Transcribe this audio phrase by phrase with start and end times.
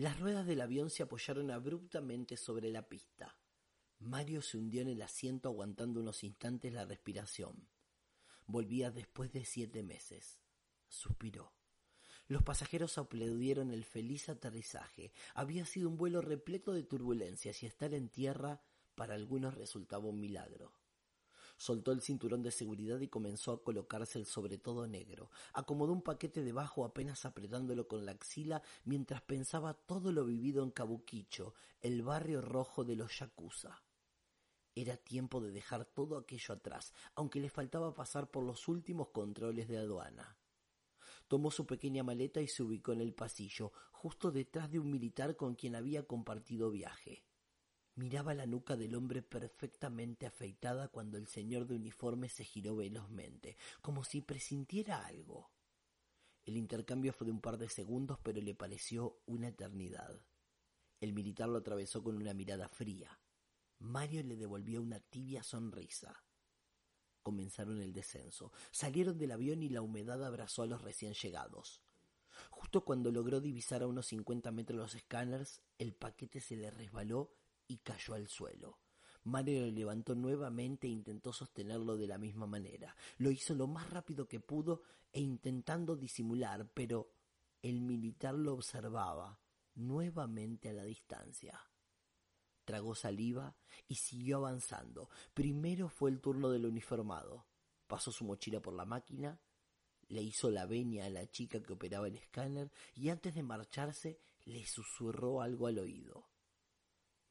[0.00, 3.36] Las ruedas del avión se apoyaron abruptamente sobre la pista.
[3.98, 7.68] Mario se hundió en el asiento aguantando unos instantes la respiración.
[8.46, 10.40] Volvía después de siete meses.
[10.88, 11.52] Suspiró.
[12.28, 15.12] Los pasajeros aplaudieron el feliz aterrizaje.
[15.34, 18.62] Había sido un vuelo repleto de turbulencias y estar en tierra
[18.94, 20.72] para algunos resultaba un milagro.
[21.60, 25.30] Soltó el cinturón de seguridad y comenzó a colocarse el sobre todo negro.
[25.52, 30.70] Acomodó un paquete debajo apenas apretándolo con la axila mientras pensaba todo lo vivido en
[30.70, 33.82] Kabukicho, el barrio rojo de los Yakuza.
[34.74, 39.68] Era tiempo de dejar todo aquello atrás, aunque le faltaba pasar por los últimos controles
[39.68, 40.38] de aduana.
[41.28, 45.36] Tomó su pequeña maleta y se ubicó en el pasillo, justo detrás de un militar
[45.36, 47.22] con quien había compartido viaje.
[48.00, 53.58] Miraba la nuca del hombre perfectamente afeitada cuando el señor de uniforme se giró velozmente,
[53.82, 55.50] como si presintiera algo.
[56.46, 60.18] El intercambio fue de un par de segundos, pero le pareció una eternidad.
[60.98, 63.20] El militar lo atravesó con una mirada fría.
[63.80, 66.24] Mario le devolvió una tibia sonrisa.
[67.22, 68.50] Comenzaron el descenso.
[68.70, 71.82] Salieron del avión y la humedad abrazó a los recién llegados.
[72.48, 77.36] Justo cuando logró divisar a unos cincuenta metros los escáneres, el paquete se le resbaló
[77.70, 78.80] y cayó al suelo.
[79.22, 82.96] Mario lo levantó nuevamente e intentó sostenerlo de la misma manera.
[83.18, 87.12] Lo hizo lo más rápido que pudo e intentando disimular, pero
[87.62, 89.38] el militar lo observaba
[89.76, 91.60] nuevamente a la distancia.
[92.64, 93.54] Tragó saliva
[93.86, 95.08] y siguió avanzando.
[95.32, 97.46] Primero fue el turno del uniformado.
[97.86, 99.40] Pasó su mochila por la máquina,
[100.08, 104.18] le hizo la veña a la chica que operaba el escáner y antes de marcharse
[104.44, 106.26] le susurró algo al oído.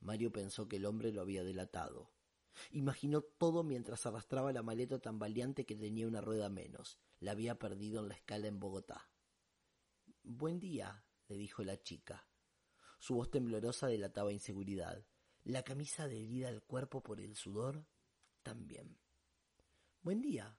[0.01, 2.11] Mario pensó que el hombre lo había delatado.
[2.71, 6.99] Imaginó todo mientras arrastraba la maleta tan valiente que tenía una rueda menos.
[7.19, 9.09] La había perdido en la escala en Bogotá.
[10.23, 12.27] Buen día, le dijo la chica.
[12.97, 15.05] Su voz temblorosa delataba inseguridad.
[15.43, 17.85] La camisa adherida al cuerpo por el sudor
[18.43, 18.99] también.
[20.01, 20.57] Buen día,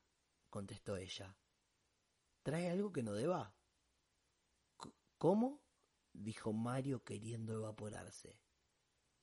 [0.49, 1.37] contestó ella.
[2.43, 3.55] ¿Trae algo que no deba?
[5.19, 5.63] ¿Cómo?
[6.13, 8.41] dijo Mario queriendo evaporarse.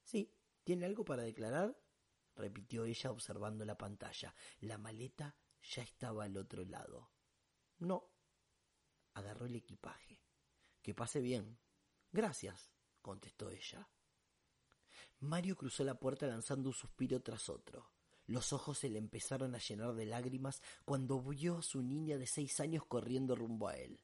[0.07, 1.78] Sí, ¿tiene algo para declarar?
[2.34, 4.34] repitió ella observando la pantalla.
[4.62, 7.12] La maleta ya estaba al otro lado.
[7.79, 8.09] No.
[9.16, 10.23] Agarró el equipaje.
[10.81, 11.59] Que pase bien.
[12.13, 13.90] Gracias, contestó ella.
[15.19, 17.91] Mario cruzó la puerta lanzando un suspiro tras otro.
[18.28, 22.28] Los ojos se le empezaron a llenar de lágrimas cuando vio a su niña de
[22.28, 24.00] seis años corriendo rumbo a él.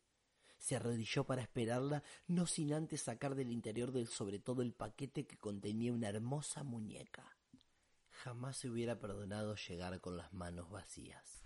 [0.63, 5.25] Se arrodilló para esperarla, no sin antes sacar del interior del sobre todo el paquete
[5.27, 7.35] que contenía una hermosa muñeca.
[8.11, 11.43] Jamás se hubiera perdonado llegar con las manos vacías.